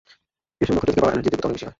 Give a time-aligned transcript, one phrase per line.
[0.61, 1.69] এসব নক্ষত্র থেকে পাওয়া এনার্জির তীব্রতা অনেক বেশি হয়।